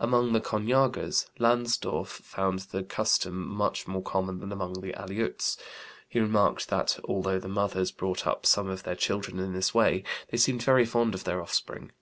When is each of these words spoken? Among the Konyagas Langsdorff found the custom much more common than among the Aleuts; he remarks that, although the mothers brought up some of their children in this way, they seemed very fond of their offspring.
Among 0.00 0.32
the 0.32 0.40
Konyagas 0.40 1.26
Langsdorff 1.38 2.06
found 2.08 2.60
the 2.60 2.82
custom 2.82 3.46
much 3.46 3.86
more 3.86 4.00
common 4.02 4.40
than 4.40 4.50
among 4.50 4.80
the 4.80 4.94
Aleuts; 4.94 5.58
he 6.08 6.18
remarks 6.20 6.64
that, 6.64 6.98
although 7.04 7.38
the 7.38 7.48
mothers 7.48 7.90
brought 7.92 8.26
up 8.26 8.46
some 8.46 8.70
of 8.70 8.84
their 8.84 8.96
children 8.96 9.38
in 9.38 9.52
this 9.52 9.74
way, 9.74 10.04
they 10.30 10.38
seemed 10.38 10.62
very 10.62 10.86
fond 10.86 11.14
of 11.14 11.24
their 11.24 11.42
offspring. 11.42 11.92